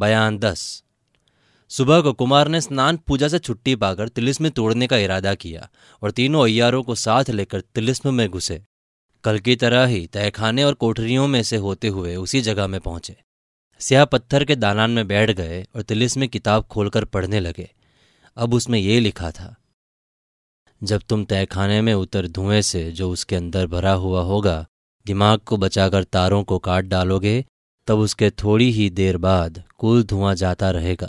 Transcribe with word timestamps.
बयान 0.00 0.38
दस। 0.38 0.62
सुबह 1.70 2.00
को 2.00 2.12
कुमार 2.12 2.48
ने 2.48 2.60
स्नान 2.60 2.96
पूजा 3.06 3.28
से 3.28 3.38
छुट्टी 3.38 3.74
पाकर 3.76 4.08
तिलिस्म 4.08 4.48
तोड़ने 4.48 4.86
का 4.86 4.96
इरादा 4.96 5.34
किया 5.34 5.68
और 6.02 6.10
तीनों 6.10 6.44
अयारों 6.44 6.82
को 6.82 6.94
साथ 6.94 7.30
लेकर 7.30 7.60
तिलिस्म 7.74 8.14
में 8.14 8.28
घुसे। 8.28 8.62
कल 9.24 9.38
की 9.38 9.56
तरह 9.56 9.84
ही 9.84 10.06
तहखाने 10.06 10.64
और 10.64 10.74
कोठरियों 10.74 11.26
में 11.28 11.42
से 11.42 11.56
होते 11.56 11.88
हुए 11.88 12.14
उसी 12.16 12.40
जगह 12.40 12.66
में 12.66 12.80
पहुँचे। 12.80 13.16
स्याह 13.80 14.04
पत्थर 14.04 14.44
के 14.44 14.56
दालान 14.56 14.90
में 14.90 15.06
बैठ 15.08 15.30
गए 15.30 15.62
और 15.76 15.82
तिलिस्म 15.82 16.26
किताब 16.26 16.64
खोलकर 16.64 17.04
पढ़ने 17.04 17.40
लगे। 17.40 17.68
अब 18.36 18.54
उसमें 18.54 18.78
ये 18.78 18.98
लिखा 19.00 19.30
था, 19.30 19.54
जब 20.82 21.02
तुम 21.08 21.24
तहखाने 21.24 21.80
में 21.82 21.92
उतर 21.94 22.26
धुएँ 22.28 22.60
से 22.62 22.90
जो 22.92 23.10
उसके 23.10 23.36
अंदर 23.36 23.66
भरा 23.66 23.92
हुआ 23.94 24.22
होगा, 24.22 24.66
दिमाग 25.06 25.38
को 25.40 25.56
बचाकर 25.56 26.04
तारों 26.04 26.42
को 26.44 26.58
काट 26.58 26.84
डालोगे 26.84 27.44
तब 27.90 27.98
उसके 27.98 28.28
थोड़ी 28.30 28.70
ही 28.70 28.88
देर 28.90 29.16
बाद 29.16 29.62
कुल 29.78 30.02
धुआँ 30.02 30.34
जाता 30.34 30.70
रहेगा। 30.70 31.08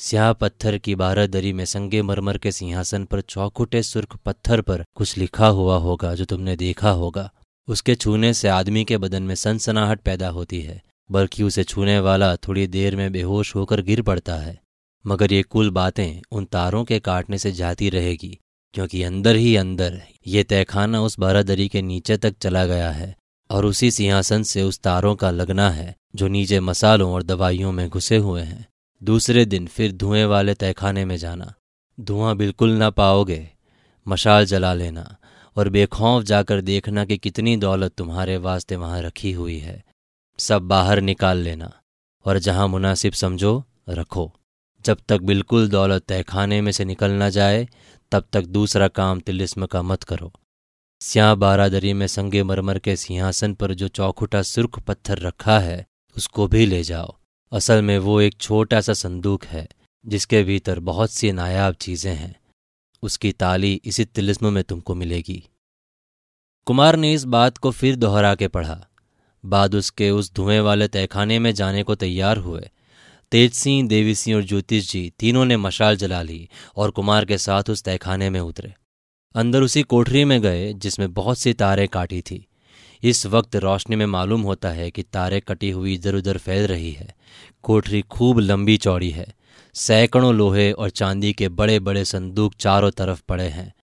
स्याह 0.00 0.32
पत्थर 0.32 0.76
की 0.78 0.94
बारहदरी 0.94 1.52
में 1.52 1.64
संगे 1.64 2.00
मरमर 2.02 2.38
के 2.38 2.52
सिंहासन 2.52 3.04
पर 3.04 3.20
चौखुटे 3.20 3.82
सुर्ख 3.82 4.16
पत्थर 4.16 4.60
पर 4.60 4.84
कुछ 4.96 5.16
लिखा 5.18 5.46
हुआ 5.48 5.76
होगा 5.76 6.14
जो 6.14 6.24
तुमने 6.24 6.56
देखा 6.56 6.90
होगा। 6.92 7.30
उसके 7.68 7.94
छूने 7.94 8.32
से 8.34 8.48
आदमी 8.48 8.84
के 8.84 8.98
बदन 8.98 9.22
में 9.22 9.34
सनसनाहट 9.34 10.00
पैदा 10.00 10.28
होती 10.28 10.60
है, 10.60 10.80
बल्कि 11.10 11.42
उसे 11.42 11.64
छूने 11.64 11.98
वाला 12.00 12.34
थोड़ी 12.38 12.66
देर 12.66 12.96
में 12.96 13.10
बेहोश 13.12 13.54
होकर 13.54 13.82
गिर 13.82 14.02
पड़ता 14.02 14.36
है। 14.36 14.58
मगर 15.04 15.32
ये 15.32 15.42
कुल 15.42 15.70
बातें 15.70 16.20
उन 16.32 16.44
तारों 16.44 16.84
के 16.84 16.98
काटने 17.00 17.38
से 17.38 17.52
जाती 17.52 17.90
रहेगी, 17.90 18.38
क्योंकि 18.74 19.02
अंदर 19.02 19.36
ही 19.36 19.56
अंदर 19.56 20.00
ये 20.26 20.42
तहखाना 20.44 21.02
उस 21.02 21.18
बारादरी 21.18 21.68
के 21.68 21.82
नीचे 21.82 22.16
तक 22.16 22.34
चला 22.38 22.66
गया 22.66 22.90
है। 22.90 23.14
और 23.50 23.64
उसी 23.64 23.90
सिंहासन 23.90 24.42
से 24.42 24.62
उस 24.62 24.78
तारों 24.78 25.16
का 25.16 25.30
लगना 25.30 25.70
है, 25.70 25.96
जो 26.16 26.28
नीचे 26.28 26.60
मसालों 26.60 27.12
और 27.12 27.22
दवाइयों 27.22 27.72
में 27.72 27.88
घुसे 27.88 28.16
हुए 28.16 28.42
हैं। 28.42 28.68
दूसरे 29.02 29.44
दिन 29.44 29.66
फिर 29.66 29.92
धुएँ 29.92 30.24
वाले 30.24 30.54
तहखाने 30.54 31.04
में 31.04 31.16
जाना। 31.16 31.54
धुआँ 32.00 32.36
बिल्कुल 32.36 32.70
ना 32.70 32.90
पाओगे। 32.90 33.50
मशाल 34.08 34.46
जला 34.46 34.74
लेना 34.74 35.16
और 35.56 35.68
बेखौफ 35.68 36.22
जाकर 36.22 36.60
देखना 36.60 37.04
कि 37.04 37.16
कितनी 37.18 37.56
दौलत 37.56 37.92
तुम्हारे 37.92 38.36
वास्ते 38.36 38.76
वहाँ 38.76 39.02
रखी 39.02 39.32
हुई 39.32 39.58
है। 39.58 39.84
सब 40.38 40.62
बाहर 40.62 41.00
निकाल 41.00 41.38
लेना 41.38 41.72
और 42.24 42.38
जहाँ 42.38 42.68
मुनासिब 42.68 43.12
समझो, 43.12 43.64
रखो। 43.88 44.32
जब 44.84 44.98
तक 45.08 45.20
बिल्कुल 45.20 45.68
दौलत 45.68 46.02
तहखाने 46.02 46.60
में 46.60 46.72
से 46.72 46.84
निकल 46.84 47.10
ना 47.10 47.28
जाए, 47.28 47.68
तब 48.12 48.24
तक 48.32 48.44
दूसरा 48.44 48.88
काम 48.88 49.20
तिलिस्म 49.20 49.66
का 49.66 49.82
मत 49.82 50.02
करो। 50.02 50.32
स्याह 51.02 51.34
बारादरी 51.34 51.92
में 51.92 52.06
संगे 52.06 52.42
मरमर 52.42 52.78
के 52.78 52.96
सिंहासन 52.96 53.54
पर 53.54 53.74
जो 53.74 53.88
चौखुटा 53.88 54.42
सुर्ख 54.42 54.78
पत्थर 54.78 55.18
रखा 55.18 55.58
है, 55.58 55.86
उसको 56.16 56.48
भी 56.48 56.66
ले 56.66 56.82
जाओ। 56.82 57.16
असल 57.52 57.82
में 57.82 57.98
वो 57.98 58.20
एक 58.20 58.34
छोटा 58.40 58.80
सा 58.80 58.92
संदूक 58.92 59.44
है, 59.44 59.68
जिसके 60.06 60.42
भीतर 60.42 60.80
बहुत 60.80 61.10
सी 61.10 61.32
नायाब 61.32 61.74
चीज़ें 61.74 62.14
हैं। 62.14 62.40
उसकी 63.02 63.32
ताली 63.32 63.80
इसी 63.84 64.04
तिलिस्म 64.04 64.52
में 64.52 64.64
तुमको 64.64 64.94
मिलेगी। 64.94 65.48
कुमार 66.66 66.96
ने 66.96 67.12
इस 67.12 67.24
बात 67.24 67.58
को 67.58 67.70
फिर 67.70 67.96
दोहरा 67.96 68.34
के 68.34 68.48
पढ़ा। 68.48 68.86
बाद 69.44 69.74
उसके 69.74 70.10
उस 70.10 70.34
धुएँ 70.34 70.60
वाले 70.60 70.88
तहखाने 70.88 71.38
में 71.38 71.54
जाने 71.54 71.82
को 71.82 71.94
तैयार 71.94 72.36
हुए। 72.36 72.70
तेज 73.30 73.52
सिंह 73.52 73.88
देवी 73.88 74.14
सिंह 74.14 74.36
और 74.36 74.42
ज्योतिष 74.42 74.92
जी 74.92 75.12
तीनों 75.18 75.44
ने 75.44 75.56
मशाल 75.56 75.96
जला 75.96 76.22
ली 76.22 76.48
और 76.76 76.90
कुमार 76.90 77.24
के 77.24 77.38
साथ 77.38 77.70
उस 77.70 77.82
तहखाने 77.82 78.30
में 78.30 78.40
उतरे। 78.40 78.74
अंदर 79.34 79.62
उसी 79.62 79.82
कोठरी 79.82 80.24
में 80.24 80.42
गए 80.42 80.72
जिसमें 80.72 81.12
बहुत 81.12 81.38
सी 81.38 81.52
तारें 81.52 81.88
काटी 81.88 82.20
थी। 82.20 82.46
इस 83.02 83.26
वक्त 83.26 83.56
रोशनी 83.56 83.96
में 83.96 84.06
मालूम 84.06 84.40
होता 84.40 84.68
है 84.68 84.90
कि 84.90 85.02
तारे 85.02 85.40
कटी 85.40 85.70
हुई 85.70 85.94
इधर 85.94 86.14
उधर 86.14 86.38
फैल 86.38 86.66
रही 86.66 86.92
है। 86.92 87.14
कोठरी 87.62 88.02
खूब 88.02 88.38
लंबी 88.38 88.76
चौड़ी 88.76 89.10
है। 89.10 89.34
सैकड़ों 89.74 90.34
लोहे 90.34 90.72
और 90.72 90.90
चांदी 90.90 91.32
के 91.32 91.48
बड़े 91.48 91.80
बड़े 91.80 92.04
संदूक 92.04 92.54
चारों 92.54 92.90
तरफ़ 92.90 93.22
पड़े 93.28 93.48
हैं। 93.48 93.74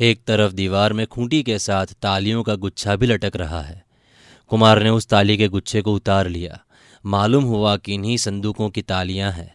एक 0.00 0.24
तरफ़ 0.24 0.52
दीवार 0.52 0.92
में 0.92 1.06
खूंटी 1.06 1.42
के 1.42 1.58
साथ 1.58 1.86
तालियों 1.86 2.42
का 2.42 2.54
गुच्छा 2.54 2.96
भी 2.96 3.06
लटक 3.06 3.32
रहा 3.36 3.62
है। 3.62 3.84
कुमार 4.48 4.82
ने 4.82 4.90
उस 4.90 5.06
ताली 5.06 5.36
के 5.36 5.48
गुच्छे 5.48 5.82
को 5.82 5.94
उतार 5.94 6.28
लिया। 6.28 6.64
मालूम 7.06 7.44
हुआ 7.44 7.76
कि 7.76 7.94
इन्हीं 7.94 8.16
संदूकों 8.16 8.70
की 8.70 8.82
तालियाँ 8.82 9.32
हैं। 9.32 9.54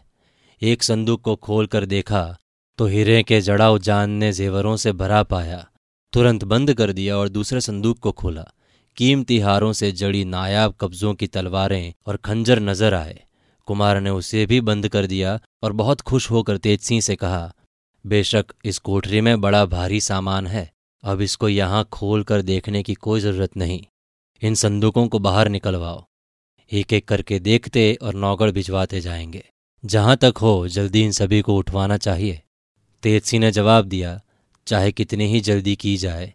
एक 0.62 0.82
संदूक 0.82 1.20
को 1.20 1.36
खोल 1.36 1.66
कर 1.66 1.86
देखा 1.86 2.36
तो 2.78 2.86
हीरे 2.86 3.22
के 3.22 3.40
जड़ाव 3.40 3.78
जान 3.78 4.10
ने 4.10 4.32
जेवरों 4.32 4.76
से 4.76 4.92
भरा 4.92 5.22
पाया, 5.22 5.66
तुरंत 6.12 6.44
बंद 6.44 6.74
कर 6.74 6.92
दिया 6.92 7.16
और 7.16 7.28
दूसरे 7.28 7.60
संदूक 7.60 7.98
को 7.98 8.12
खोला। 8.12 8.46
कीमती 8.96 9.38
हारों 9.38 9.72
से 9.72 9.92
जड़ी 9.92 10.24
नायाब 10.24 10.74
कब्जों 10.80 11.14
की 11.14 11.26
तलवारें 11.26 11.94
और 12.06 12.16
खंजर 12.16 12.60
नज़र 12.60 12.94
आए। 12.94 13.18
कुमार 13.68 14.00
ने 14.00 14.10
उसे 14.10 14.46
भी 14.46 14.60
बंद 14.60 14.88
कर 14.88 15.06
दिया 15.06 15.38
और 15.62 15.72
बहुत 15.72 16.00
खुश 16.00 16.30
होकर 16.30 16.56
तेज 16.56 16.80
सिंह 16.80 17.00
से 17.00 17.16
कहा, 17.16 17.52
बेशक 18.04 18.46
इस 18.64 18.78
कोठरी 18.78 19.20
में 19.20 19.40
बड़ा 19.40 19.66
भारी 19.66 20.00
सामान 20.00 20.46
है। 20.46 20.70
अब 21.04 21.20
इसको 21.20 21.48
यहाँ 21.48 21.88
खोल 21.92 22.22
कर 22.22 22.42
देखने 22.42 22.82
की 22.82 22.94
कोई 22.94 23.20
ज़रूरत 23.20 23.56
नहीं। 23.56 23.84
इन 24.42 24.54
संदूकों 24.54 25.08
को 25.08 25.18
बाहर 25.18 25.48
निकलवाओ। 25.48 26.04
एक 26.70 26.92
एक 26.92 27.08
करके 27.08 27.38
देखते 27.38 27.92
और 28.02 28.14
नौगढ़ 28.14 28.50
भिजवाते 28.50 29.00
जाएँगे। 29.00 29.44
जहाँ 29.84 30.16
तक 30.16 30.34
हो, 30.38 30.68
जल्दी 30.68 31.02
इन 31.02 31.12
सभी 31.12 31.40
को 31.40 31.56
उठवाना 31.56 31.96
चाहिए। 31.96 32.42
तेज 33.02 33.22
सिंह 33.22 33.40
ने 33.40 33.50
जवाब 33.50 33.84
दिया, 33.84 34.20
चाहे 34.66 34.92
कितनी 34.92 35.26
ही 35.26 35.40
जल्दी 35.40 35.76
की 35.76 35.96
जाए, 35.96 36.32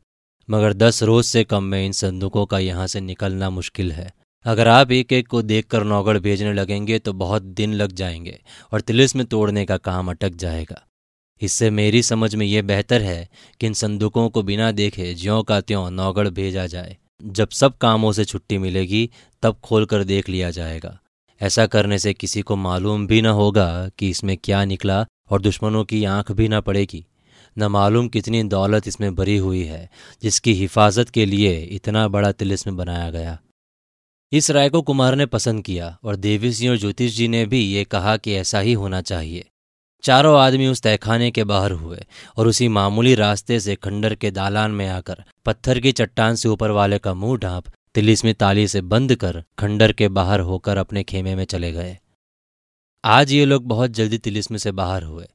मगर 0.49 0.73
दस 0.73 1.03
रोज 1.03 1.25
से 1.25 1.43
कम 1.43 1.63
में 1.63 1.85
इन 1.85 1.91
संदूकों 1.91 2.45
का 2.45 2.59
यहाँ 2.59 2.87
से 2.87 3.01
निकलना 3.01 3.49
मुश्किल 3.49 3.91
है। 3.91 4.13
अगर 4.45 4.67
आप 4.67 4.91
एक 4.91 5.13
एक 5.13 5.27
को 5.27 5.41
देखकर 5.41 5.83
नौगढ़ 5.83 6.17
भेजने 6.19 6.53
लगेंगे 6.53 6.99
तो 6.99 7.13
बहुत 7.13 7.41
दिन 7.41 7.73
लग 7.73 7.91
जाएँगे 7.91 8.39
और 8.71 8.81
तिलिस 8.81 9.15
में 9.15 9.25
तोड़ने 9.25 9.65
का 9.65 9.77
काम 9.77 10.09
अटक 10.09 10.35
जाएगा। 10.35 10.81
इससे 11.41 11.69
मेरी 11.69 12.01
समझ 12.03 12.35
में 12.35 12.45
यह 12.45 12.61
बेहतर 12.61 13.01
है 13.01 13.29
कि 13.59 13.67
इन 13.67 13.73
संदूकों 13.73 14.29
को 14.29 14.43
बिना 14.43 14.71
देखे 14.71 15.13
ज्यों 15.13 15.43
का 15.43 15.61
त्यों 15.61 15.89
नौगढ़ 15.91 16.29
भेजा 16.29 16.67
जाए। 16.67 16.97
जब 17.23 17.49
सब 17.49 17.77
कामों 17.77 18.11
से 18.11 18.25
छुट्टी 18.25 18.57
मिलेगी, 18.57 19.09
तब 19.43 19.59
खोलकर 19.63 20.03
देख 20.03 20.29
लिया 20.29 20.51
जाएगा। 20.51 20.99
ऐसा 21.43 21.65
करने 21.65 21.99
से 21.99 22.13
किसी 22.13 22.41
को 22.41 22.55
मालूम 22.55 23.07
भी 23.07 23.21
न 23.21 23.25
होगा 23.25 23.89
कि 23.99 24.09
इसमें 24.09 24.37
क्या 24.37 24.65
निकला 24.65 25.05
और 25.29 25.41
दुश्मनों 25.41 25.85
की 25.85 26.05
आँख 26.05 26.31
भी 26.31 26.47
न 26.47 26.61
पड़ेगी। 26.61 27.05
न 27.57 27.63
मालूम 27.63 28.07
कितनी 28.07 28.43
दौलत 28.43 28.87
इसमें 28.87 29.15
भरी 29.15 29.37
हुई 29.37 29.63
है, 29.63 29.89
जिसकी 30.23 30.53
हिफाजत 30.53 31.09
के 31.09 31.25
लिए 31.25 31.61
इतना 31.61 32.07
बड़ा 32.07 32.31
तिलिस्म 32.31 32.77
बनाया 32.77 33.09
गया। 33.09 33.39
इस 34.31 34.51
राय 34.51 34.69
को 34.69 34.81
कुमार 34.81 35.15
ने 35.15 35.25
पसंद 35.25 35.63
किया 35.63 35.97
और 36.03 36.15
देवी 36.15 36.53
सिंह 36.53 36.71
और 36.71 36.77
ज्योतिष 36.77 37.15
जी 37.15 37.27
ने 37.27 37.45
भी 37.45 37.59
ये 37.59 37.83
कहा 37.83 38.17
कि 38.17 38.33
ऐसा 38.33 38.59
ही 38.59 38.73
होना 38.73 39.01
चाहिए। 39.01 39.45
चारों 40.03 40.39
आदमी 40.39 40.67
उस 40.67 40.81
तहखाने 40.81 41.31
के 41.31 41.43
बाहर 41.43 41.71
हुए 41.71 42.05
और 42.37 42.47
उसी 42.47 42.67
मामूली 42.67 43.15
रास्ते 43.15 43.59
से 43.59 43.75
खंडर 43.75 44.15
के 44.15 44.31
दालान 44.31 44.71
में 44.71 44.87
आकर 44.87 45.23
पत्थर 45.45 45.79
की 45.79 45.91
चट्टान 45.91 46.35
से 46.35 46.49
ऊपर 46.49 46.71
वाले 46.71 46.99
का 46.99 47.13
मुँह 47.13 47.37
ढांप 47.37 47.63
तिलिस्मी 47.95 48.31
ताली 48.33 48.67
से 48.67 48.81
बंद 48.81 49.13
कर 49.15 49.43
खंडर 49.59 49.91
के 49.91 50.07
बाहर 50.09 50.39
होकर 50.39 50.77
अपने 50.77 51.03
खेमे 51.03 51.35
में 51.35 51.43
चले 51.45 51.71
गए। 51.71 51.97
आज 53.03 53.31
ये 53.31 53.43
लोग 53.45 53.67
बहुत 53.67 53.91
जल्दी 53.91 54.17
तिलिस्म 54.17 54.57
से 54.57 54.71
बाहर 54.71 55.03
हुए। 55.03 55.25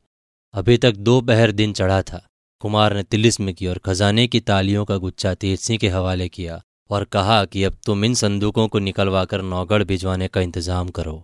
अभी 0.54 0.76
तक 0.76 0.96
दोपहर 0.98 1.52
दिन 1.52 1.72
चढ़ा 1.72 2.00
था। 2.02 2.20
कुमार 2.60 2.94
ने 2.94 3.02
तिलिस्म 3.02 3.52
की 3.52 3.66
और 3.66 3.78
खजाने 3.78 4.26
की 4.26 4.40
तालियों 4.40 4.84
का 4.84 4.96
गुच्छा 4.96 5.34
तेज 5.34 5.58
सिंह 5.60 5.78
के 5.78 5.88
हवाले 5.88 6.28
किया 6.28 6.60
और 6.90 7.04
कहा 7.04 7.44
कि 7.44 7.64
अब 7.64 7.78
तुम 7.86 8.04
इन 8.04 8.14
संदूकों 8.14 8.68
को 8.68 8.78
निकलवाकर 8.78 9.42
नौगढ़ 9.42 9.84
भिजवाने 9.84 10.28
का 10.28 10.40
इंतज़ाम 10.40 10.88
करो। 10.88 11.22